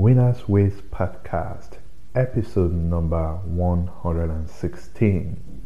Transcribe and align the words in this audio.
Winners 0.00 0.48
Ways 0.48 0.80
Podcast, 0.90 1.72
episode 2.14 2.72
number 2.72 3.34
116. 3.44 5.62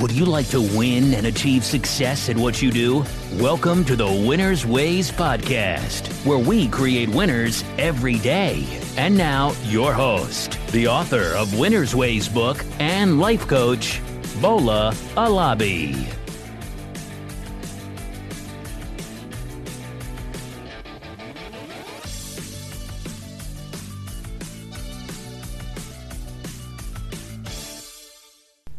Would 0.00 0.12
you 0.12 0.24
like 0.24 0.46
to 0.50 0.60
win 0.60 1.12
and 1.14 1.26
achieve 1.26 1.64
success 1.64 2.28
at 2.28 2.36
what 2.36 2.62
you 2.62 2.70
do? 2.70 3.04
Welcome 3.40 3.84
to 3.86 3.96
the 3.96 4.06
Winners 4.06 4.64
Ways 4.64 5.10
Podcast, 5.10 6.06
where 6.24 6.38
we 6.38 6.68
create 6.68 7.08
winners 7.08 7.64
every 7.76 8.20
day. 8.20 8.64
And 8.96 9.18
now, 9.18 9.52
your 9.64 9.92
host, 9.92 10.56
the 10.70 10.86
author 10.86 11.34
of 11.34 11.58
Winners 11.58 11.96
Ways 11.96 12.28
book 12.28 12.64
and 12.78 13.18
life 13.18 13.48
coach, 13.48 14.00
Bola 14.40 14.92
Alabi. 15.16 16.06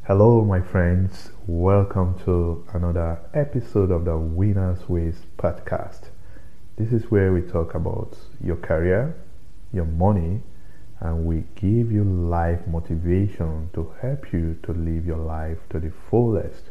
Hello, 0.08 0.42
my 0.42 0.62
friends. 0.62 1.32
Welcome 1.48 2.18
to 2.24 2.66
another 2.74 3.20
episode 3.34 3.92
of 3.92 4.06
the 4.06 4.18
Winners 4.18 4.88
Ways 4.88 5.24
podcast. 5.38 6.12
This 6.78 6.94
is 6.94 7.12
where 7.12 7.34
we 7.34 7.42
talk 7.42 7.76
about 7.76 8.18
your 8.42 8.56
career, 8.56 9.18
your 9.74 9.84
money, 9.84 10.44
and 11.02 11.26
we 11.26 11.44
give 11.56 11.92
you 11.92 12.06
life 12.06 12.66
motivation 12.68 13.70
to 13.74 13.92
help 14.02 14.32
you 14.32 14.58
to 14.64 14.72
live 14.72 15.06
your 15.06 15.18
life 15.18 15.58
to 15.72 15.80
the 15.82 15.92
fullest. 16.10 16.70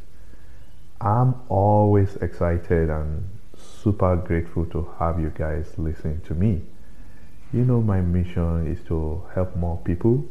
I'm 1.03 1.35
always 1.51 2.17
excited 2.23 2.89
and 2.89 3.29
super 3.55 4.17
grateful 4.17 4.65
to 4.71 4.89
have 4.99 5.21
you 5.21 5.29
guys 5.29 5.75
listening 5.77 6.23
to 6.23 6.33
me. 6.33 6.63
You 7.53 7.67
know, 7.67 7.83
my 7.83 8.01
mission 8.01 8.67
is 8.67 8.83
to 8.89 9.25
help 9.35 9.55
more 9.57 9.77
people 9.85 10.27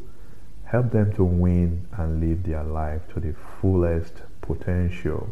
help 0.66 0.92
them 0.92 1.14
to 1.14 1.24
win 1.24 1.88
and 1.98 2.20
live 2.20 2.44
their 2.44 2.64
life 2.64 3.02
to 3.14 3.20
the 3.20 3.36
fullest 3.62 4.22
potential. 4.42 5.30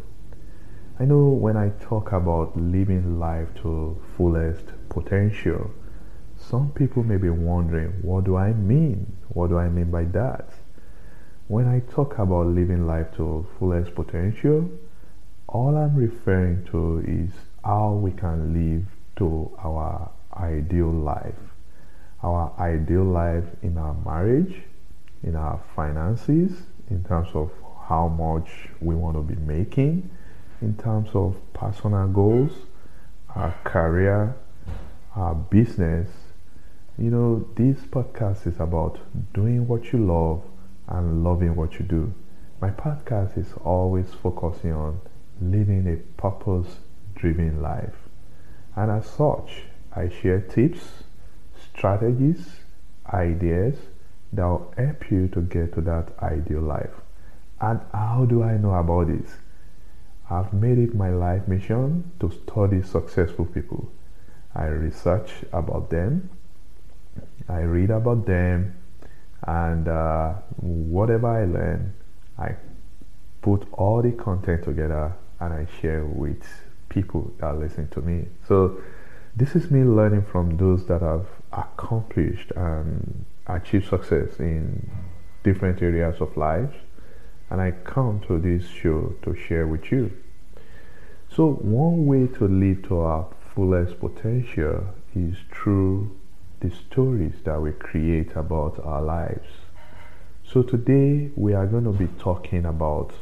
I 0.99 1.05
know 1.05 1.29
when 1.29 1.57
I 1.57 1.69
talk 1.81 2.11
about 2.11 2.55
living 2.55 3.19
life 3.19 3.47
to 3.63 3.99
fullest 4.15 4.65
potential, 4.89 5.71
some 6.37 6.71
people 6.71 7.03
may 7.03 7.17
be 7.17 7.29
wondering, 7.29 7.91
what 8.01 8.25
do 8.25 8.35
I 8.37 8.53
mean? 8.53 9.17
What 9.29 9.47
do 9.47 9.57
I 9.57 9.69
mean 9.69 9.89
by 9.89 10.03
that? 10.05 10.49
When 11.47 11.67
I 11.67 11.79
talk 11.91 12.19
about 12.19 12.47
living 12.47 12.85
life 12.85 13.15
to 13.17 13.47
fullest 13.57 13.95
potential, 13.95 14.69
all 15.47 15.75
I'm 15.75 15.95
referring 15.95 16.65
to 16.71 17.03
is 17.07 17.31
how 17.63 17.93
we 17.93 18.11
can 18.11 18.53
live 18.53 18.85
to 19.17 19.51
our 19.59 20.11
ideal 20.37 20.91
life. 20.91 21.39
Our 22.21 22.53
ideal 22.59 23.03
life 23.03 23.45
in 23.61 23.77
our 23.77 23.93
marriage, 24.05 24.63
in 25.23 25.35
our 25.35 25.59
finances, 25.75 26.52
in 26.89 27.03
terms 27.03 27.29
of 27.33 27.52
how 27.88 28.07
much 28.07 28.69
we 28.81 28.95
want 28.95 29.16
to 29.16 29.21
be 29.21 29.39
making, 29.41 30.09
in 30.61 30.75
terms 30.77 31.09
of 31.13 31.35
personal 31.53 32.07
goals, 32.07 32.52
our 33.35 33.53
career, 33.63 34.35
our 35.16 35.35
business. 35.35 36.09
You 36.97 37.09
know, 37.09 37.47
this 37.55 37.79
podcast 37.81 38.45
is 38.47 38.59
about 38.59 38.99
doing 39.33 39.67
what 39.67 39.91
you 39.91 40.05
love 40.05 40.44
and 40.88 41.23
loving 41.23 41.55
what 41.55 41.79
you 41.79 41.85
do. 41.85 42.13
My 42.61 42.69
podcast 42.69 43.38
is 43.38 43.53
always 43.63 44.13
focusing 44.13 44.73
on 44.73 45.01
living 45.41 45.88
a 45.88 45.97
purpose 46.21 46.77
driven 47.16 47.61
life. 47.61 47.95
And 48.75 48.91
as 48.91 49.05
such, 49.05 49.63
I 49.95 50.09
share 50.09 50.39
tips, 50.41 51.03
strategies, 51.73 52.59
ideas, 53.11 53.75
that 54.33 54.45
will 54.45 54.73
help 54.77 55.11
you 55.11 55.27
to 55.29 55.41
get 55.41 55.73
to 55.75 55.81
that 55.81 56.09
ideal 56.21 56.61
life. 56.61 56.93
And 57.61 57.79
how 57.93 58.25
do 58.25 58.43
I 58.43 58.57
know 58.57 58.73
about 58.73 59.07
this? 59.07 59.38
I've 60.29 60.53
made 60.53 60.79
it 60.79 60.95
my 60.95 61.09
life 61.09 61.47
mission 61.47 62.11
to 62.19 62.31
study 62.31 62.81
successful 62.81 63.45
people. 63.45 63.91
I 64.55 64.66
research 64.66 65.31
about 65.51 65.89
them, 65.89 66.29
I 67.47 67.61
read 67.61 67.89
about 67.89 68.25
them, 68.25 68.75
and 69.45 69.88
uh, 69.88 70.33
whatever 70.57 71.27
I 71.27 71.45
learn, 71.45 71.93
I 72.38 72.55
put 73.41 73.67
all 73.73 74.01
the 74.01 74.11
content 74.11 74.63
together 74.63 75.13
and 75.39 75.53
I 75.53 75.67
share 75.81 76.05
with 76.05 76.43
people 76.89 77.33
that 77.39 77.59
listen 77.59 77.88
to 77.89 78.01
me. 78.01 78.27
So, 78.47 78.81
this 79.35 79.55
is 79.55 79.72
me 79.72 79.83
learning 79.83 80.25
from 80.31 80.57
those 80.57 80.85
that 80.85 81.01
have 81.01 81.25
accomplished 81.51 82.51
and 82.55 83.25
achieve 83.47 83.85
success 83.85 84.39
in 84.39 84.89
different 85.43 85.81
areas 85.81 86.21
of 86.21 86.35
life 86.37 86.73
and 87.49 87.61
I 87.61 87.71
come 87.71 88.21
to 88.27 88.39
this 88.39 88.67
show 88.67 89.15
to 89.21 89.35
share 89.35 89.67
with 89.67 89.91
you. 89.91 90.11
So 91.29 91.51
one 91.51 92.05
way 92.05 92.27
to 92.37 92.47
live 92.47 92.87
to 92.87 92.99
our 92.99 93.27
fullest 93.53 93.99
potential 93.99 94.85
is 95.15 95.35
through 95.51 96.17
the 96.61 96.71
stories 96.71 97.35
that 97.43 97.61
we 97.61 97.71
create 97.73 98.35
about 98.35 98.79
our 98.83 99.01
lives. 99.01 99.49
So 100.43 100.63
today 100.63 101.31
we 101.35 101.53
are 101.53 101.67
going 101.67 101.83
to 101.83 101.91
be 101.91 102.07
talking 102.19 102.65
about 102.65 103.13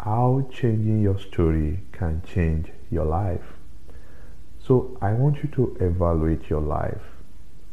how 0.00 0.48
changing 0.52 1.02
your 1.02 1.18
story 1.18 1.80
can 1.92 2.22
change 2.26 2.68
your 2.90 3.04
life. 3.04 3.54
So 4.58 4.98
I 5.00 5.12
want 5.12 5.42
you 5.42 5.48
to 5.50 5.76
evaluate 5.80 6.50
your 6.50 6.60
life 6.60 7.15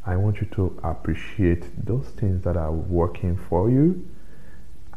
I 0.06 0.18
want 0.18 0.42
you 0.42 0.48
to 0.56 0.78
appreciate 0.84 1.86
those 1.86 2.08
things 2.08 2.44
that 2.44 2.58
are 2.58 2.72
working 2.74 3.38
for 3.38 3.70
you. 3.70 4.06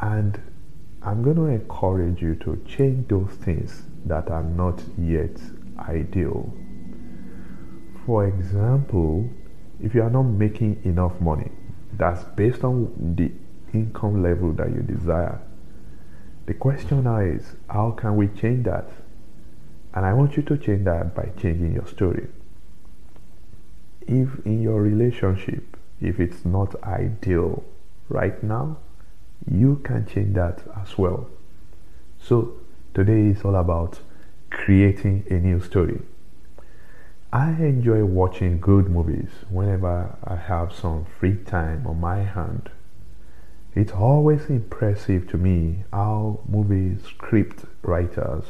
And 0.01 0.41
I'm 1.01 1.23
going 1.23 1.37
to 1.37 1.47
encourage 1.47 2.21
you 2.21 2.35
to 2.37 2.61
change 2.67 3.07
those 3.09 3.31
things 3.31 3.85
that 4.05 4.31
are 4.31 4.43
not 4.43 4.83
yet 4.99 5.39
ideal. 5.79 6.53
For 8.05 8.27
example, 8.27 9.31
if 9.81 9.95
you 9.95 10.03
are 10.03 10.11
not 10.11 10.25
making 10.25 10.81
enough 10.85 11.21
money, 11.21 11.53
that's 11.93 12.25
based 12.35 12.65
on 12.65 13.15
the 13.17 13.31
income 13.73 14.23
level 14.23 14.53
that 14.55 14.71
you 14.71 14.83
desire. 14.83 15.41
The 16.47 16.55
question 16.55 17.05
now 17.05 17.19
is, 17.19 17.55
how 17.69 17.93
can 17.93 18.17
we 18.17 18.27
change 18.29 18.65
that? 18.65 18.91
And 19.95 20.05
I 20.05 20.13
want 20.15 20.37
you 20.37 20.43
to 20.45 20.59
change 20.59 20.85
that 20.85 21.15
by 21.15 21.31
changing 21.41 21.75
your 21.75 21.87
story 21.87 22.27
if 24.07 24.45
in 24.47 24.63
your 24.63 24.83
relationship, 24.83 25.77
if 26.01 26.21
it's 26.21 26.45
not 26.45 26.83
ideal 26.83 27.65
right 28.09 28.43
now, 28.43 28.79
you 29.51 29.77
can 29.85 30.07
change 30.07 30.35
that 30.35 30.63
as 30.81 30.97
well. 30.99 31.29
So 32.19 32.55
today 32.95 33.27
is 33.29 33.43
all 33.43 33.57
about 33.57 34.01
creating 34.51 35.25
a 35.31 35.35
new 35.35 35.61
story. 35.61 36.01
I 37.33 37.51
enjoy 37.51 38.05
watching 38.05 38.61
good 38.61 38.89
movies 38.89 39.31
whenever 39.51 40.17
I 40.25 40.37
have 40.37 40.73
some 40.73 41.05
free 41.05 41.37
time 41.37 41.87
on 41.87 42.01
my 42.01 42.23
hand. 42.23 42.71
It's 43.75 43.93
always 43.93 44.47
impressive 44.47 45.29
to 45.29 45.37
me 45.37 45.85
how 45.93 46.41
movie 46.49 46.97
script 47.03 47.65
writers 47.83 48.45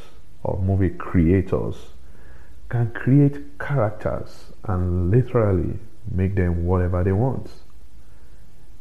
or 0.44 0.62
movie 0.62 0.91
creators 0.91 1.94
can 2.69 2.91
create 2.93 3.59
characters 3.59 4.53
and 4.65 5.10
literally 5.10 5.78
make 6.10 6.34
them 6.34 6.65
whatever 6.65 7.04
they 7.04 7.12
want. 7.12 7.50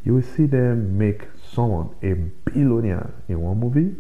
You 0.04 0.16
will 0.16 0.24
see 0.24 0.46
them 0.46 0.98
make 0.98 1.28
someone 1.52 1.96
a 2.04 2.14
billionaire 2.50 3.14
in 3.28 3.42
one 3.42 3.60
movie, 3.60 3.96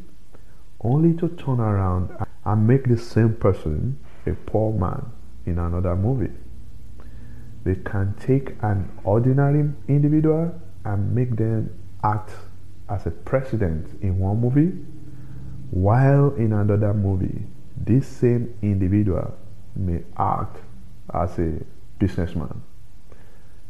only 0.81 1.13
to 1.17 1.29
turn 1.29 1.59
around 1.59 2.15
and 2.45 2.67
make 2.67 2.87
the 2.87 2.97
same 2.97 3.33
person 3.33 3.99
a 4.25 4.33
poor 4.33 4.73
man 4.73 5.11
in 5.45 5.57
another 5.57 5.95
movie. 5.95 6.33
They 7.63 7.75
can 7.75 8.13
take 8.19 8.55
an 8.61 8.89
ordinary 9.03 9.71
individual 9.87 10.59
and 10.83 11.15
make 11.15 11.35
them 11.35 11.71
act 12.03 12.31
as 12.87 13.07
a 13.07 13.11
president 13.11 14.01
in 14.01 14.19
one 14.19 14.39
movie, 14.39 14.73
while 15.71 16.35
in 16.35 16.53
another 16.53 16.93
movie, 16.93 17.47
this 17.75 18.07
same 18.07 18.53
individual 18.61 19.35
may 19.75 20.03
act 20.17 20.57
as 21.13 21.37
a 21.39 21.59
businessman. 21.99 22.61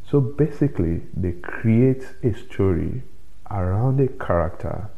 So 0.09 0.21
basically, 0.21 1.01
they 1.15 1.33
create 1.33 2.03
a 2.23 2.33
story 2.33 3.03
around 3.49 3.99
a 3.99 4.07
character 4.07 4.89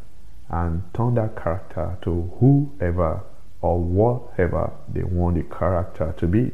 and 0.50 0.83
turn 0.94 1.15
that 1.15 1.42
character 1.42 1.98
to 2.01 2.31
whoever 2.39 3.24
or 3.62 3.80
whatever 3.80 4.71
they 4.88 5.04
want 5.04 5.36
the 5.36 5.44
character 5.44 6.13
to 6.18 6.27
be. 6.27 6.51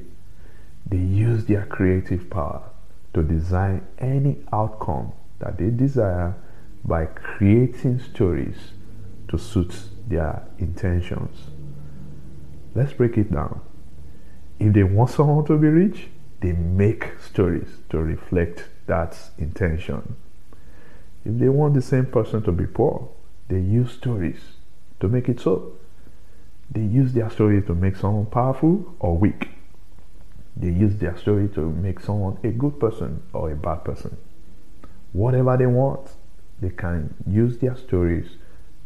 They 0.88 0.97
use 0.97 1.45
their 1.45 1.65
creative 1.65 2.29
power 2.29 2.69
to 3.13 3.23
design 3.23 3.85
any 4.00 4.38
outcome 4.51 5.13
that 5.39 5.57
they 5.57 5.69
desire 5.69 6.35
by 6.83 7.05
creating 7.05 8.00
stories 8.00 8.73
to 9.29 9.38
suit 9.38 9.73
their 10.07 10.45
intentions. 10.57 11.51
Let's 12.75 12.94
break 12.94 13.17
it 13.17 13.31
down. 13.31 13.61
If 14.59 14.73
they 14.73 14.83
want 14.83 15.09
someone 15.09 15.45
to 15.45 15.57
be 15.57 15.67
rich, 15.67 16.07
they 16.41 16.51
make 16.53 17.11
stories 17.21 17.67
to 17.89 18.00
reflect 18.00 18.65
that 18.88 19.17
intention. 19.38 20.15
If 21.25 21.39
they 21.39 21.50
want 21.50 21.73
the 21.73 21.81
same 21.81 22.05
person 22.05 22.44
to 22.44 22.51
be 22.51 22.65
poor, 22.65 23.09
they 23.47 23.59
use 23.59 23.91
stories 23.91 24.41
to 25.00 25.07
make 25.07 25.29
it 25.29 25.39
so. 25.39 25.73
They 26.69 26.81
use 26.81 27.13
their 27.13 27.29
story 27.29 27.61
to 27.63 27.73
make 27.73 27.95
someone 27.95 28.25
powerful 28.25 28.95
or 29.00 29.17
weak. 29.17 29.50
They 30.55 30.69
use 30.69 30.97
their 30.97 31.17
story 31.17 31.47
to 31.50 31.61
make 31.61 32.00
someone 32.00 32.38
a 32.44 32.50
good 32.50 32.79
person 32.79 33.23
or 33.33 33.51
a 33.51 33.55
bad 33.55 33.83
person. 33.83 34.17
Whatever 35.13 35.57
they 35.57 35.65
want, 35.65 36.11
they 36.59 36.69
can 36.69 37.13
use 37.27 37.57
their 37.57 37.75
stories 37.75 38.38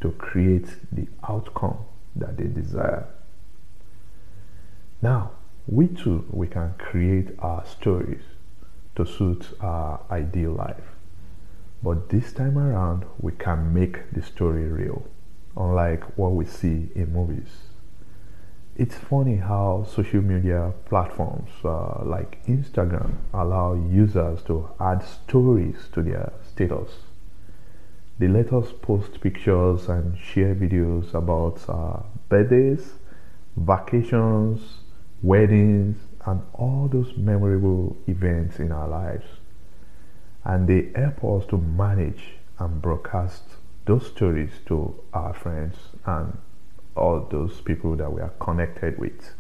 to 0.01 0.11
create 0.11 0.67
the 0.91 1.07
outcome 1.27 1.77
that 2.15 2.37
they 2.37 2.45
desire. 2.45 3.07
Now, 5.01 5.31
we 5.67 5.87
too, 5.87 6.25
we 6.31 6.47
can 6.47 6.73
create 6.77 7.29
our 7.39 7.65
stories 7.65 8.23
to 8.95 9.05
suit 9.05 9.49
our 9.59 9.99
ideal 10.09 10.51
life. 10.51 10.95
But 11.83 12.09
this 12.09 12.33
time 12.33 12.57
around, 12.57 13.05
we 13.19 13.33
can 13.33 13.73
make 13.73 14.11
the 14.11 14.21
story 14.21 14.65
real, 14.65 15.05
unlike 15.55 16.17
what 16.17 16.31
we 16.33 16.45
see 16.45 16.89
in 16.95 17.13
movies. 17.13 17.49
It's 18.77 18.95
funny 18.95 19.37
how 19.37 19.85
social 19.93 20.21
media 20.21 20.73
platforms 20.85 21.49
uh, 21.65 22.03
like 22.03 22.45
Instagram 22.45 23.15
allow 23.33 23.73
users 23.73 24.41
to 24.43 24.69
add 24.79 25.03
stories 25.03 25.89
to 25.93 26.01
their 26.01 26.31
status. 26.47 26.91
They 28.19 28.27
let 28.27 28.53
us 28.53 28.71
post 28.81 29.19
pictures 29.19 29.89
and 29.89 30.17
share 30.17 30.55
videos 30.55 31.13
about 31.13 31.67
uh, 31.67 32.03
birthdays, 32.29 32.93
vacations, 33.55 34.61
weddings, 35.21 35.97
and 36.25 36.41
all 36.53 36.89
those 36.91 37.15
memorable 37.15 37.95
events 38.07 38.59
in 38.59 38.71
our 38.71 38.87
lives. 38.87 39.25
And 40.43 40.67
they 40.67 40.89
help 40.99 41.23
us 41.23 41.47
to 41.49 41.57
manage 41.57 42.35
and 42.59 42.81
broadcast 42.81 43.43
those 43.85 44.07
stories 44.07 44.51
to 44.65 44.95
our 45.13 45.33
friends 45.33 45.75
and 46.05 46.37
all 46.95 47.27
those 47.31 47.61
people 47.61 47.95
that 47.95 48.11
we 48.11 48.21
are 48.21 48.33
connected 48.39 48.97
with. 48.97 49.33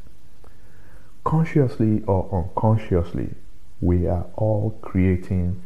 Consciously 1.23 2.03
or 2.07 2.29
unconsciously, 2.31 3.35
we 3.81 4.07
are 4.07 4.25
all 4.35 4.77
creating 4.81 5.61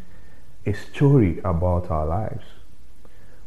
a 0.66 0.74
story 0.74 1.40
about 1.40 1.92
our 1.92 2.06
lives. 2.06 2.46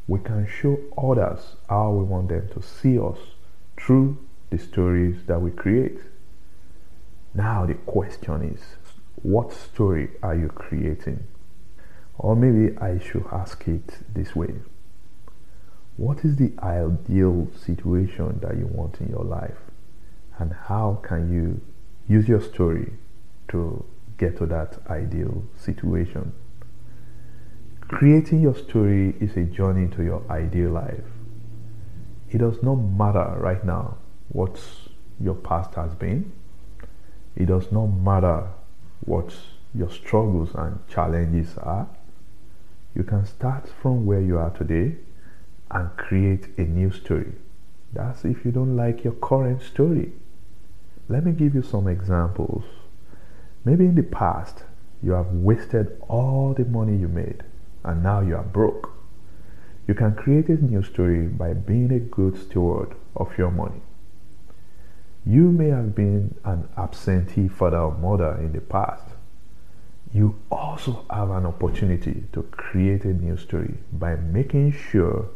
We 0.07 0.21
can 0.21 0.47
show 0.47 0.79
others 0.97 1.57
how 1.69 1.91
we 1.91 2.05
want 2.05 2.29
them 2.29 2.49
to 2.55 2.63
see 2.63 2.99
us 2.99 3.19
through 3.77 4.19
the 4.51 4.59
stories 4.59 5.25
that 5.27 5.41
we 5.41 5.51
create. 5.51 5.99
Now 7.35 7.67
the 7.67 7.75
question 7.75 8.43
is, 8.43 8.63
what 9.23 9.53
story 9.53 10.11
are 10.23 10.37
you 10.37 10.49
creating? 10.49 11.27
Or 12.17 12.37
maybe 12.37 12.79
I 12.79 13.01
should 13.01 13.27
ask 13.33 13.67
it 13.67 13.99
this 14.15 14.37
way. 14.37 14.55
What 15.97 16.25
is 16.25 16.37
the 16.37 16.53
ideal 16.63 17.49
situation 17.57 18.39
that 18.41 18.57
you 18.57 18.67
want 18.67 19.01
in 19.01 19.09
your 19.09 19.25
life? 19.25 19.59
And 20.39 20.53
how 20.53 21.01
can 21.03 21.33
you 21.33 21.61
use 22.09 22.29
your 22.29 22.41
story 22.41 22.93
to 23.49 23.85
get 24.17 24.39
to 24.39 24.47
that 24.47 24.79
ideal 24.89 25.45
situation? 25.57 26.33
Creating 27.89 28.43
your 28.43 28.55
story 28.55 29.17
is 29.21 29.37
a 29.37 29.43
journey 29.43 29.89
to 29.97 30.05
your 30.05 30.23
ideal 30.31 30.71
life. 30.71 31.05
It 32.31 32.39
does 32.39 32.63
not 32.63 32.77
matter 32.77 33.37
right 33.39 33.65
now 33.65 33.99
what 34.29 34.61
your 35.21 35.35
past 35.35 35.75
has 35.75 35.95
been 35.95 36.33
it 37.37 37.47
does 37.47 37.71
not 37.73 37.87
matter 37.87 38.49
what 39.05 39.35
your 39.75 39.91
struggles 39.91 40.55
and 40.55 40.79
challenges 40.89 41.59
are. 41.59 41.89
You 42.95 43.03
can 43.03 43.27
start 43.27 43.69
from 43.83 44.07
where 44.07 44.21
you 44.21 44.39
are 44.39 44.51
today 44.51 44.97
and 45.71 45.97
create 45.97 46.49
a 46.57 46.63
new 46.63 46.91
story. 46.93 47.33
That's 47.93 48.25
if 48.25 48.45
you 48.45 48.53
don't 48.53 48.77
like 48.77 49.05
your 49.05 49.15
current 49.15 49.63
story. 49.63 50.13
Let 51.09 51.27
me 51.27 51.33
give 51.33 51.55
you 51.55 51.63
some 51.63 51.89
examples. 51.89 52.65
Maybe 53.65 53.85
in 53.85 53.95
the 53.95 54.03
past, 54.03 54.65
you 55.03 55.13
have 55.13 55.33
wasted 55.33 56.01
all 56.09 56.55
the 56.55 56.65
money 56.65 56.97
you 56.97 57.09
made 57.09 57.43
and 57.83 58.03
now 58.03 58.21
you 58.21 58.37
are 58.37 58.43
broke. 58.43 58.93
You 59.87 59.95
can 59.95 60.15
create 60.15 60.49
a 60.49 60.65
new 60.65 60.83
story 60.83 61.27
by 61.27 61.53
being 61.53 61.93
a 61.93 61.99
good 61.99 62.39
steward 62.39 62.95
of 63.17 63.37
your 63.37 63.51
money. 63.51 63.83
You 65.27 65.51
may 65.51 65.69
have 65.69 65.95
been 65.95 66.35
an 66.45 66.69
absentee 66.77 67.49
father 67.49 67.79
or 67.79 67.95
mother 67.95 68.37
in 68.39 68.53
the 68.53 68.61
past. 68.61 69.05
You 70.13 70.39
also 70.51 71.07
have 71.11 71.31
an 71.31 71.47
opportunity 71.47 72.25
to 72.35 72.43
create 72.43 73.05
a 73.05 73.15
new 73.15 73.37
story 73.39 73.75
by 73.91 74.17
making 74.17 74.73
sure 74.73 75.31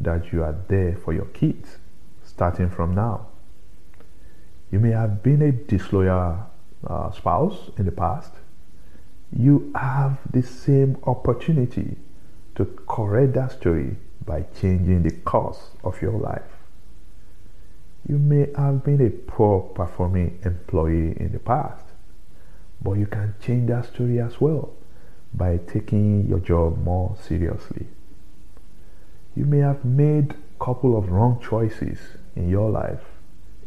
that 0.00 0.32
you 0.32 0.42
are 0.42 0.54
there 0.68 0.96
for 0.96 1.14
your 1.14 1.24
kids 1.26 1.78
starting 2.24 2.68
from 2.68 2.94
now. 2.94 3.28
You 4.70 4.80
may 4.80 4.90
have 4.90 5.22
been 5.22 5.40
a 5.40 5.52
disloyal 5.52 6.50
uh, 6.86 7.10
spouse 7.12 7.70
in 7.78 7.86
the 7.86 7.92
past. 7.92 8.32
You 9.32 9.72
have 9.74 10.18
the 10.30 10.42
same 10.42 10.98
opportunity 11.04 11.96
to 12.56 12.64
correct 12.86 13.32
that 13.34 13.52
story 13.52 13.96
by 14.24 14.44
changing 14.60 15.04
the 15.04 15.12
course 15.12 15.70
of 15.82 16.02
your 16.02 16.12
life. 16.12 16.55
You 18.08 18.18
may 18.18 18.48
have 18.56 18.84
been 18.84 19.04
a 19.04 19.10
poor 19.10 19.60
performing 19.60 20.38
employee 20.44 21.16
in 21.18 21.32
the 21.32 21.40
past, 21.40 21.84
but 22.80 22.92
you 22.92 23.06
can 23.06 23.34
change 23.40 23.68
that 23.68 23.86
story 23.86 24.20
as 24.20 24.40
well 24.40 24.74
by 25.34 25.56
taking 25.56 26.28
your 26.28 26.38
job 26.38 26.78
more 26.78 27.16
seriously. 27.20 27.86
You 29.34 29.44
may 29.44 29.58
have 29.58 29.84
made 29.84 30.32
a 30.32 30.64
couple 30.64 30.96
of 30.96 31.10
wrong 31.10 31.40
choices 31.42 31.98
in 32.36 32.48
your 32.48 32.70
life. 32.70 33.02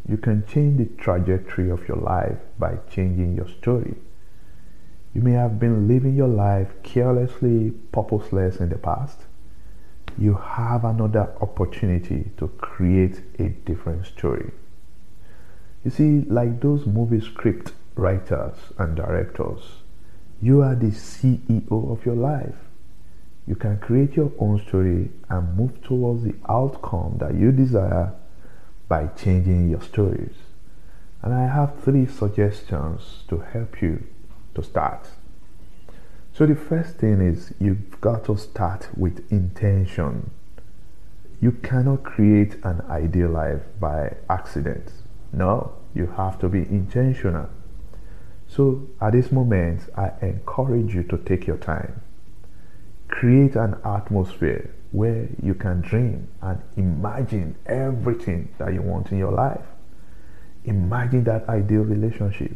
You 0.07 0.15
can 0.15 0.45
change 0.47 0.77
the 0.77 0.85
trajectory 1.03 1.69
of 1.69 1.87
your 1.87 1.97
life 1.97 2.37
by 2.57 2.77
changing 2.89 3.35
your 3.35 3.47
story. 3.47 3.95
You 5.13 5.21
may 5.21 5.33
have 5.33 5.59
been 5.59 5.87
living 5.87 6.15
your 6.15 6.29
life 6.29 6.81
carelessly, 6.81 7.71
purposeless 7.91 8.57
in 8.57 8.69
the 8.69 8.77
past 8.77 9.25
you 10.19 10.33
have 10.33 10.83
another 10.83 11.31
opportunity 11.41 12.29
to 12.37 12.49
create 12.57 13.21
a 13.39 13.49
different 13.49 14.05
story. 14.05 14.51
You 15.85 15.91
see, 15.91 16.21
like 16.27 16.59
those 16.59 16.85
movie 16.85 17.21
script 17.21 17.71
writers 17.95 18.55
and 18.77 18.97
directors, 18.97 19.61
you 20.41 20.61
are 20.61 20.75
the 20.75 20.87
CEO 20.87 21.91
of 21.91 22.05
your 22.05 22.15
life. 22.15 22.55
You 23.47 23.55
can 23.55 23.79
create 23.79 24.15
your 24.15 24.31
own 24.39 24.61
story 24.67 25.09
and 25.29 25.57
move 25.57 25.81
towards 25.81 26.23
the 26.23 26.35
outcome 26.49 27.17
that 27.19 27.35
you 27.35 27.51
desire 27.51 28.13
by 28.89 29.07
changing 29.07 29.69
your 29.69 29.81
stories. 29.81 30.35
And 31.21 31.33
I 31.33 31.47
have 31.47 31.81
three 31.81 32.05
suggestions 32.05 33.23
to 33.29 33.39
help 33.39 33.81
you 33.81 34.05
to 34.55 34.63
start. 34.63 35.07
So 36.39 36.45
the 36.45 36.55
first 36.55 36.95
thing 36.99 37.19
is 37.19 37.53
you've 37.59 37.99
got 37.99 38.23
to 38.27 38.37
start 38.37 38.87
with 38.95 39.29
intention. 39.29 40.31
You 41.41 41.51
cannot 41.51 42.03
create 42.03 42.55
an 42.63 42.79
ideal 42.89 43.31
life 43.31 43.63
by 43.77 44.15
accident. 44.29 44.93
No, 45.33 45.73
you 45.93 46.05
have 46.15 46.39
to 46.39 46.47
be 46.47 46.59
intentional. 46.59 47.49
So 48.47 48.87
at 49.01 49.11
this 49.11 49.33
moment, 49.33 49.89
I 49.97 50.11
encourage 50.21 50.95
you 50.95 51.03
to 51.03 51.17
take 51.17 51.45
your 51.45 51.57
time. 51.57 52.01
Create 53.09 53.57
an 53.57 53.75
atmosphere 53.83 54.73
where 54.93 55.27
you 55.43 55.53
can 55.53 55.81
dream 55.81 56.29
and 56.41 56.61
imagine 56.77 57.57
everything 57.65 58.47
that 58.59 58.73
you 58.73 58.81
want 58.81 59.11
in 59.11 59.17
your 59.17 59.33
life. 59.33 59.65
Imagine 60.63 61.25
that 61.25 61.49
ideal 61.49 61.81
relationship. 61.81 62.55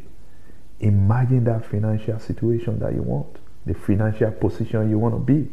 Imagine 0.79 1.43
that 1.43 1.65
financial 1.65 2.17
situation 2.17 2.79
that 2.79 2.93
you 2.95 3.01
want 3.01 3.39
the 3.65 3.73
financial 3.73 4.31
position 4.31 4.89
you 4.89 4.99
want 4.99 5.15
to 5.15 5.19
be. 5.19 5.49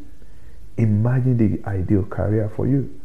Imagine 0.77 1.37
the 1.37 1.69
ideal 1.69 2.05
career 2.05 2.51
for 2.57 2.67
you. 2.67 3.01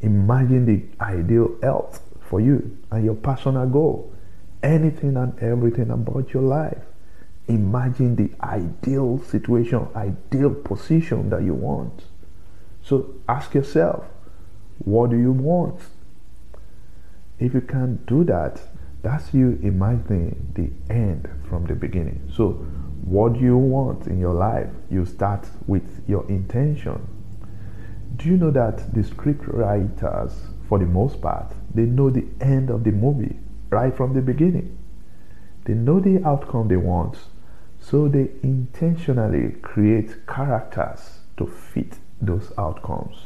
Imagine 0.00 0.66
the 0.66 1.04
ideal 1.04 1.56
health 1.62 2.00
for 2.28 2.40
you 2.40 2.78
and 2.90 3.04
your 3.04 3.14
personal 3.14 3.66
goal. 3.66 4.12
Anything 4.62 5.16
and 5.16 5.38
everything 5.40 5.90
about 5.90 6.32
your 6.32 6.42
life. 6.42 6.82
Imagine 7.48 8.16
the 8.16 8.30
ideal 8.44 9.18
situation, 9.22 9.88
ideal 9.94 10.54
position 10.54 11.30
that 11.30 11.42
you 11.42 11.54
want. 11.54 12.04
So 12.82 13.14
ask 13.28 13.54
yourself, 13.54 14.04
what 14.78 15.10
do 15.10 15.16
you 15.16 15.32
want? 15.32 15.80
If 17.38 17.54
you 17.54 17.60
can't 17.60 18.04
do 18.06 18.24
that, 18.24 18.60
that's 19.02 19.32
you 19.32 19.58
imagining 19.62 20.52
the 20.54 20.92
end 20.92 21.28
from 21.48 21.66
the 21.66 21.74
beginning. 21.74 22.30
So 22.34 22.66
what 23.10 23.34
do 23.34 23.40
you 23.40 23.56
want 23.56 24.06
in 24.06 24.18
your 24.18 24.34
life? 24.34 24.70
You 24.90 25.04
start 25.06 25.48
with 25.66 26.02
your 26.08 26.28
intention. 26.28 27.06
Do 28.16 28.28
you 28.28 28.36
know 28.36 28.50
that 28.50 28.94
the 28.94 29.04
script 29.04 29.46
writers, 29.46 30.32
for 30.68 30.78
the 30.78 30.86
most 30.86 31.20
part, 31.20 31.52
they 31.74 31.82
know 31.82 32.10
the 32.10 32.26
end 32.40 32.70
of 32.70 32.84
the 32.84 32.92
movie 32.92 33.38
right 33.70 33.96
from 33.96 34.14
the 34.14 34.22
beginning? 34.22 34.78
They 35.64 35.74
know 35.74 36.00
the 36.00 36.24
outcome 36.24 36.68
they 36.68 36.76
want 36.76 37.18
So 37.80 38.08
they 38.08 38.30
intentionally 38.42 39.52
create 39.62 40.26
characters 40.26 41.20
to 41.36 41.46
fit 41.46 41.98
those 42.20 42.52
outcomes. 42.58 43.16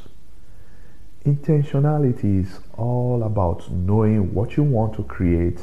Intentionality 1.24 2.42
is 2.42 2.60
all 2.76 3.22
about 3.22 3.70
knowing 3.70 4.34
what 4.34 4.56
you 4.56 4.62
want 4.62 4.94
to 4.94 5.04
create 5.04 5.60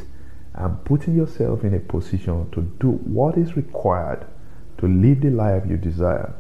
and 0.56 0.84
putting 0.86 1.16
yourself 1.16 1.64
in 1.64 1.74
a 1.74 1.80
position 1.80 2.50
to 2.52 2.62
do 2.80 2.92
what 2.92 3.38
is 3.38 3.56
required 3.56 4.26
to 4.80 4.88
live 4.88 5.22
the 5.22 5.30
life 5.30 5.64
you 5.68 5.78
desire. 5.78 6.34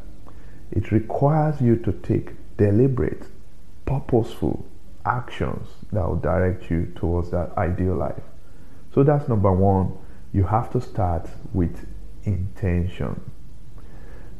It 0.72 0.92
requires 0.92 1.62
you 1.62 1.76
to 1.78 1.92
take 1.92 2.32
deliberate, 2.58 3.28
purposeful 3.86 4.66
actions 5.06 5.68
that 5.92 6.08
will 6.08 6.16
direct 6.16 6.70
you 6.70 6.92
towards 6.96 7.32
that 7.32 7.52
ideal 7.58 7.96
life. 7.96 8.24
So 8.94 9.04
that's 9.04 9.28
number 9.28 9.52
one. 9.52 9.98
You 10.32 10.44
have 10.44 10.72
to 10.74 10.82
start 10.82 11.30
with 11.54 11.88
intention. 12.24 13.20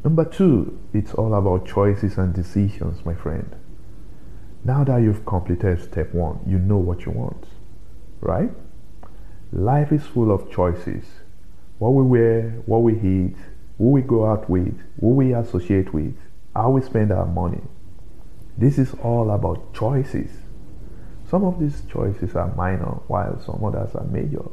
Number 0.04 0.24
two, 0.24 0.80
it's 0.94 1.14
all 1.14 1.34
about 1.34 1.68
choices 1.68 2.18
and 2.18 2.34
decisions, 2.34 3.04
my 3.06 3.16
friend. 3.16 3.56
Now 4.64 4.84
that 4.84 5.02
you've 5.02 5.26
completed 5.26 5.82
step 5.82 6.14
one, 6.14 6.40
you 6.46 6.58
know 6.58 6.78
what 6.78 7.06
you 7.06 7.12
want, 7.12 7.48
right? 8.22 8.52
Life 9.52 9.92
is 9.92 10.06
full 10.06 10.32
of 10.32 10.52
choices. 10.52 11.06
What 11.80 11.92
we 11.92 12.04
wear, 12.04 12.62
what 12.66 12.84
we 12.84 12.94
eat, 12.94 13.36
who 13.78 13.92
we 13.92 14.02
go 14.02 14.30
out 14.30 14.50
with, 14.50 14.80
who 15.00 15.10
we 15.10 15.34
associate 15.34 15.94
with, 15.94 16.16
how 16.56 16.72
we 16.72 16.82
spend 16.82 17.12
our 17.12 17.26
money. 17.26 17.62
This 18.58 18.78
is 18.78 18.94
all 19.02 19.32
about 19.32 19.74
choices. 19.74 20.30
Some 21.30 21.44
of 21.44 21.60
these 21.60 21.82
choices 21.92 22.36
are 22.36 22.54
minor, 22.56 23.00
while 23.08 23.40
some 23.40 23.64
others 23.64 23.96
are 23.96 24.06
major. 24.06 24.46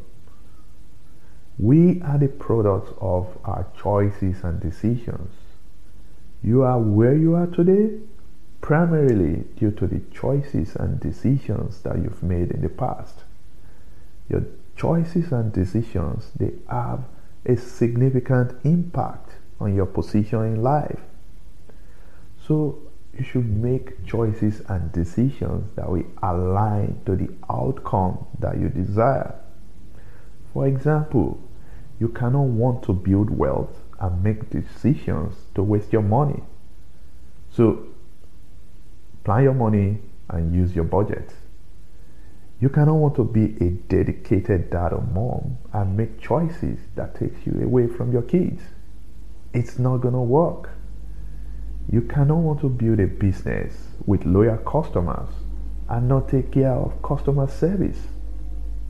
We 1.58 2.00
are 2.02 2.18
the 2.18 2.28
products 2.28 2.92
of 3.00 3.36
our 3.44 3.66
choices 3.80 4.44
and 4.44 4.60
decisions. 4.60 5.32
You 6.42 6.62
are 6.62 6.78
where 6.78 7.16
you 7.16 7.34
are 7.34 7.46
today 7.46 7.98
primarily 8.60 9.44
due 9.56 9.70
to 9.70 9.86
the 9.86 10.00
choices 10.12 10.76
and 10.76 11.00
decisions 11.00 11.80
that 11.82 11.96
you've 11.96 12.22
made 12.22 12.50
in 12.50 12.60
the 12.62 12.68
past. 12.68 13.24
Your 14.28 14.42
choices 14.76 15.32
and 15.32 15.52
decisions, 15.52 16.30
they 16.36 16.52
have 16.68 17.04
a 17.46 17.56
significant 17.56 18.52
impact 18.64 19.30
on 19.58 19.74
your 19.74 19.86
position 19.86 20.42
in 20.44 20.62
life. 20.62 21.00
So 22.46 22.78
you 23.16 23.24
should 23.24 23.46
make 23.46 24.04
choices 24.04 24.60
and 24.68 24.92
decisions 24.92 25.74
that 25.76 25.90
will 25.90 26.04
align 26.22 27.00
to 27.06 27.16
the 27.16 27.30
outcome 27.48 28.26
that 28.38 28.58
you 28.58 28.68
desire. 28.68 29.34
For 30.52 30.66
example, 30.66 31.40
you 31.98 32.08
cannot 32.08 32.42
want 32.42 32.82
to 32.84 32.92
build 32.92 33.30
wealth 33.30 33.74
and 34.00 34.22
make 34.22 34.50
decisions 34.50 35.34
to 35.54 35.62
waste 35.62 35.92
your 35.92 36.02
money. 36.02 36.42
So 37.50 37.86
plan 39.24 39.44
your 39.44 39.54
money 39.54 40.00
and 40.28 40.54
use 40.54 40.74
your 40.74 40.84
budget. 40.84 41.32
You 42.58 42.70
cannot 42.70 42.94
want 42.94 43.16
to 43.16 43.24
be 43.24 43.54
a 43.60 43.70
dedicated 43.70 44.70
dad 44.70 44.94
or 44.94 45.02
mom 45.02 45.58
and 45.74 45.96
make 45.96 46.20
choices 46.20 46.78
that 46.94 47.14
takes 47.14 47.46
you 47.46 47.60
away 47.62 47.86
from 47.86 48.12
your 48.12 48.22
kids. 48.22 48.62
It's 49.52 49.78
not 49.78 49.98
going 49.98 50.14
to 50.14 50.20
work. 50.20 50.70
You 51.92 52.00
cannot 52.00 52.38
want 52.38 52.60
to 52.60 52.70
build 52.70 52.98
a 53.00 53.06
business 53.06 53.74
with 54.06 54.24
loyal 54.24 54.56
customers 54.56 55.28
and 55.88 56.08
not 56.08 56.30
take 56.30 56.52
care 56.52 56.72
of 56.72 57.02
customer 57.02 57.46
service. 57.46 57.98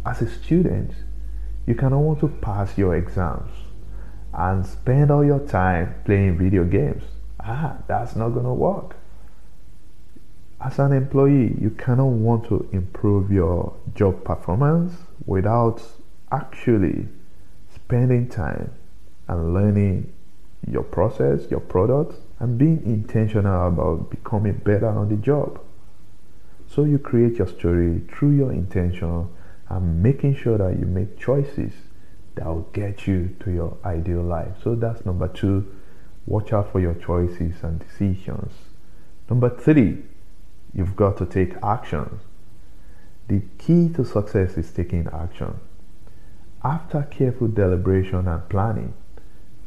As 0.05 0.23
a 0.23 0.31
student, 0.31 0.93
you 1.67 1.75
cannot 1.75 1.99
want 1.99 2.21
to 2.21 2.29
pass 2.29 2.79
your 2.79 2.95
exams 2.95 3.51
and 4.33 4.65
spend 4.65 5.11
all 5.11 5.25
your 5.25 5.41
time 5.41 5.97
playing 6.05 6.39
video 6.39 6.63
games. 6.63 7.03
Ah, 7.41 7.79
that's 7.89 8.15
not 8.15 8.29
going 8.29 8.47
to 8.47 8.53
work 8.53 8.97
as 10.61 10.79
an 10.79 10.93
employee, 10.93 11.57
you 11.61 11.71
cannot 11.71 12.07
want 12.07 12.47
to 12.49 12.69
improve 12.73 13.31
your 13.31 13.75
job 13.95 14.25
performance 14.25 14.95
without 15.27 15.83
actually 16.33 17.09
spending 17.75 18.29
time 18.29 18.73
and 19.29 19.53
learning 19.53 20.13
your 20.69 20.83
process, 20.83 21.51
your 21.51 21.61
product, 21.61 22.15
and 22.41 22.59
being 22.59 22.83
intentional 22.85 23.69
about 23.69 24.11
becoming 24.11 24.55
better 24.55 24.89
on 24.89 25.09
the 25.09 25.17
job. 25.17 25.61
So 26.69 26.85
you 26.85 26.99
create 26.99 27.37
your 27.37 27.47
story 27.47 28.03
through 28.13 28.37
your 28.37 28.53
intention 28.53 29.29
and 29.69 30.03
making 30.03 30.37
sure 30.37 30.59
that 30.59 30.79
you 30.79 30.87
make 30.87 31.19
choices 31.19 31.73
that 32.35 32.47
will 32.47 32.69
get 32.73 33.07
you 33.07 33.37
to 33.41 33.51
your 33.51 33.77
ideal 33.85 34.23
life. 34.23 34.53
So 34.63 34.75
that's 34.75 35.05
number 35.05 35.29
two. 35.29 35.67
Watch 36.27 36.53
out 36.53 36.73
for 36.73 36.81
your 36.81 36.95
choices 36.95 37.63
and 37.63 37.79
decisions. 37.79 38.53
Number 39.31 39.49
three, 39.49 40.03
You've 40.77 40.95
got 40.95 41.17
to 41.17 41.27
take 41.27 41.55
action. 41.63 42.21
The 43.29 43.41
key 43.57 43.89
to 43.95 44.05
success 44.05 44.59
is 44.59 44.71
taking 44.71 45.09
action. 45.09 45.59
After 46.63 47.03
careful 47.03 47.49
deliberation 47.49 48.29
and 48.29 48.47
planning, 48.51 48.93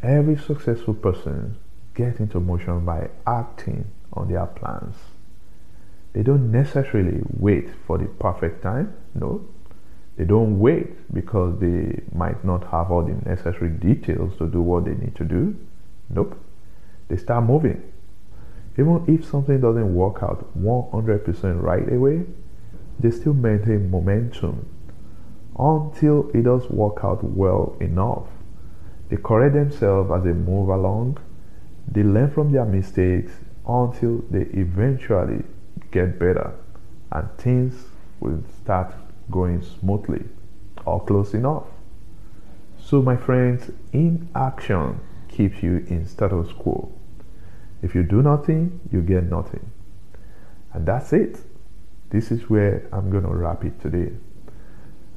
every 0.01 0.37
successful 0.37 0.93
person 0.93 1.57
gets 1.95 2.19
into 2.19 2.39
motion 2.39 2.85
by 2.85 3.09
acting 3.25 3.85
on 4.13 4.31
their 4.31 4.45
plans. 4.45 4.97
They 6.13 6.21
don't 6.21 6.51
necessarily 6.51 7.21
wait 7.37 7.69
for 7.87 7.97
the 7.97 8.05
perfect 8.05 8.61
time. 8.61 8.93
No. 9.15 9.47
They 10.15 10.25
don't 10.25 10.59
wait 10.59 11.11
because 11.11 11.59
they 11.59 12.01
might 12.13 12.45
not 12.45 12.65
have 12.65 12.91
all 12.91 13.03
the 13.03 13.13
necessary 13.27 13.69
details 13.69 14.37
to 14.37 14.47
do 14.47 14.61
what 14.61 14.85
they 14.85 14.93
need 14.93 15.15
to 15.15 15.23
do. 15.23 15.55
Nope. 16.09 16.37
They 17.07 17.17
start 17.17 17.45
moving. 17.45 17.81
Even 18.79 19.03
if 19.07 19.25
something 19.25 19.59
doesn't 19.59 19.93
work 19.93 20.23
out 20.23 20.57
100% 20.57 21.61
right 21.61 21.91
away, 21.91 22.23
they 22.97 23.11
still 23.11 23.33
maintain 23.33 23.91
momentum 23.91 24.65
until 25.57 26.31
it 26.33 26.43
does 26.43 26.69
work 26.69 27.03
out 27.03 27.21
well 27.21 27.75
enough. 27.81 28.27
They 29.09 29.17
correct 29.17 29.55
themselves 29.55 30.09
as 30.11 30.23
they 30.23 30.31
move 30.31 30.69
along. 30.69 31.17
They 31.91 32.03
learn 32.03 32.31
from 32.31 32.53
their 32.53 32.63
mistakes 32.63 33.33
until 33.67 34.23
they 34.31 34.43
eventually 34.57 35.43
get 35.91 36.17
better 36.17 36.53
and 37.11 37.29
things 37.37 37.73
will 38.21 38.41
start 38.61 38.93
going 39.29 39.61
smoothly 39.61 40.23
or 40.85 41.03
close 41.03 41.33
enough. 41.33 41.65
So, 42.79 43.01
my 43.01 43.17
friends, 43.17 43.71
inaction 43.91 45.01
keeps 45.27 45.61
you 45.61 45.85
in 45.89 46.05
status 46.07 46.53
quo. 46.53 46.93
If 47.81 47.95
you 47.95 48.03
do 48.03 48.21
nothing, 48.21 48.79
you 48.91 49.01
get 49.01 49.29
nothing. 49.29 49.71
And 50.73 50.85
that's 50.85 51.13
it. 51.13 51.39
This 52.09 52.31
is 52.31 52.49
where 52.49 52.87
I'm 52.91 53.09
going 53.09 53.23
to 53.23 53.29
wrap 53.29 53.63
it 53.63 53.79
today. 53.81 54.11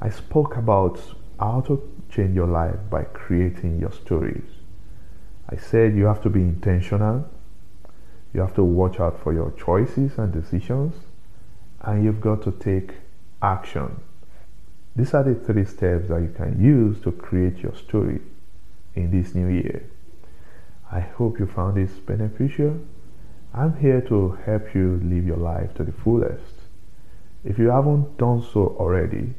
I 0.01 0.09
spoke 0.09 0.57
about 0.57 0.99
how 1.39 1.61
to 1.61 1.81
change 2.09 2.35
your 2.35 2.47
life 2.47 2.77
by 2.89 3.03
creating 3.03 3.79
your 3.79 3.91
stories. 3.91 4.43
I 5.49 5.57
said 5.57 5.95
you 5.95 6.05
have 6.05 6.21
to 6.23 6.29
be 6.29 6.41
intentional, 6.41 7.27
you 8.33 8.41
have 8.41 8.55
to 8.55 8.63
watch 8.63 8.99
out 8.99 9.21
for 9.21 9.33
your 9.33 9.51
choices 9.51 10.17
and 10.17 10.31
decisions, 10.31 10.95
and 11.81 12.03
you've 12.03 12.21
got 12.21 12.41
to 12.43 12.51
take 12.51 12.93
action. 13.41 13.99
These 14.95 15.13
are 15.13 15.23
the 15.23 15.35
three 15.35 15.65
steps 15.65 16.07
that 16.09 16.21
you 16.21 16.33
can 16.35 16.63
use 16.63 17.01
to 17.01 17.11
create 17.11 17.57
your 17.57 17.75
story 17.75 18.21
in 18.95 19.11
this 19.11 19.35
new 19.35 19.47
year. 19.47 19.83
I 20.93 20.99
hope 20.99 21.39
you 21.39 21.47
found 21.47 21.75
this 21.75 21.97
beneficial. 21.97 22.79
I'm 23.51 23.77
here 23.77 23.99
to 24.01 24.37
help 24.45 24.75
you 24.75 25.01
live 25.03 25.25
your 25.25 25.37
life 25.37 25.73
to 25.75 25.83
the 25.83 25.91
fullest. 25.91 26.53
If 27.43 27.57
you 27.57 27.71
haven't 27.71 28.19
done 28.19 28.43
so 28.43 28.75
already, 28.77 29.33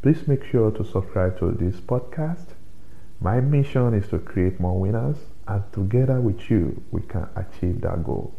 please 0.00 0.28
make 0.28 0.44
sure 0.44 0.70
to 0.70 0.84
subscribe 0.84 1.40
to 1.40 1.50
this 1.50 1.80
podcast. 1.80 2.54
My 3.20 3.40
mission 3.40 3.94
is 3.94 4.06
to 4.10 4.20
create 4.20 4.60
more 4.60 4.78
winners, 4.78 5.16
and 5.48 5.64
together 5.72 6.20
with 6.20 6.48
you, 6.48 6.80
we 6.92 7.02
can 7.02 7.26
achieve 7.34 7.80
that 7.80 8.04
goal. 8.04 8.32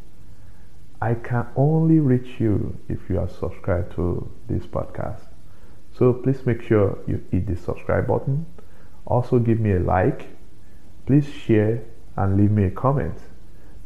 I 1.01 1.15
can 1.15 1.47
only 1.57 1.99
reach 1.99 2.39
you 2.39 2.77
if 2.87 3.09
you 3.09 3.19
are 3.19 3.27
subscribed 3.27 3.93
to 3.95 4.31
this 4.47 4.65
podcast. 4.65 5.25
So 5.97 6.13
please 6.13 6.45
make 6.45 6.61
sure 6.61 6.97
you 7.07 7.25
hit 7.29 7.45
the 7.45 7.57
subscribe 7.57 8.07
button. 8.07 8.45
Also, 9.05 9.37
give 9.39 9.59
me 9.59 9.73
a 9.73 9.79
like. 9.79 10.27
Please 11.05 11.27
share 11.27 11.83
and 12.15 12.37
leave 12.37 12.51
me 12.51 12.65
a 12.65 12.71
comment 12.71 13.17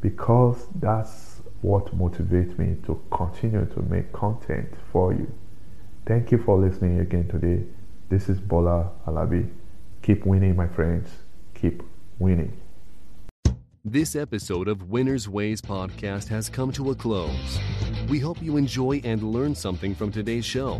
because 0.01 0.67
that's 0.75 1.41
what 1.61 1.97
motivates 1.97 2.57
me 2.57 2.77
to 2.85 3.01
continue 3.11 3.65
to 3.65 3.81
make 3.83 4.11
content 4.13 4.69
for 4.91 5.13
you. 5.13 5.31
Thank 6.05 6.31
you 6.31 6.37
for 6.37 6.57
listening 6.57 6.99
again 6.99 7.27
today. 7.27 7.63
This 8.09 8.29
is 8.29 8.39
Bola 8.39 8.91
Alabi. 9.05 9.49
Keep 10.01 10.25
winning, 10.25 10.55
my 10.55 10.67
friends. 10.67 11.09
Keep 11.53 11.83
winning. 12.19 12.57
This 13.83 14.15
episode 14.15 14.67
of 14.67 14.89
Winner's 14.89 15.29
Ways 15.29 15.61
podcast 15.61 16.27
has 16.27 16.49
come 16.49 16.71
to 16.73 16.91
a 16.91 16.95
close. 16.95 17.59
We 18.09 18.19
hope 18.19 18.41
you 18.41 18.57
enjoy 18.57 19.01
and 19.03 19.23
learn 19.23 19.55
something 19.55 19.95
from 19.95 20.11
today's 20.11 20.45
show. 20.45 20.79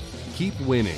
keep 0.41 0.59
winning. 0.61 0.97